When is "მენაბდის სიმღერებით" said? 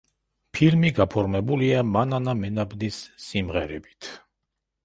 2.41-4.13